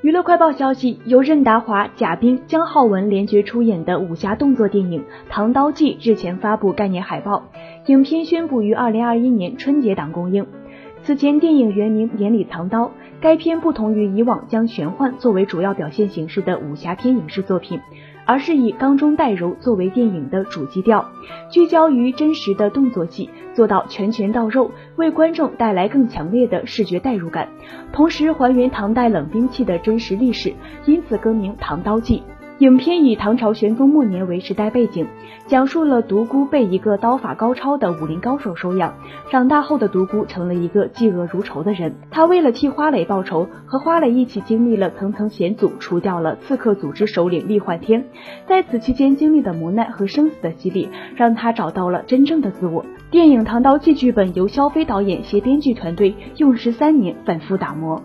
[0.00, 7.42] 娱乐快报消息，由任达华、贾冰、姜浩文联袂出演的武侠动作电影《唐刀记》日前发布概念海报，
[7.86, 10.46] 影片宣布于二零二一年春节档公映。
[11.08, 12.84] 此前，电影原名《眼里藏刀》，
[13.18, 17.80] 该片不同于以往将玄幻作为主要表现形式的武侠片影视作品。
[18.26, 21.08] 而是以刚中带柔作为电影的主基调，
[21.50, 27.48] 聚焦于真实的动作戏，做到拳拳到肉，为观众带来更强烈的视觉代入感，
[27.90, 30.52] 同时还原唐代冷兵器的真实历史，
[30.84, 32.18] 因此更名《唐刀记》。
[32.58, 35.06] 影片以唐朝玄宗末年为时代背景，
[35.46, 38.94] 讲述了独孤被一个刀法高超的武林高手收养，
[39.30, 41.94] 长大后的独孤成了一个嫉恶如仇的人。
[42.10, 48.06] 他为了替花蕾报仇，和花蕾一起经历了层层险阻，除掉了刺客组织首领厉焕天。
[48.48, 52.84] 在此期间经历的磨难和生死的洗礼，让他找到了真正的自我。
[53.12, 58.02] 电影《唐刀记》剧本由肖飞导演携编剧团队用十三年反复打磨。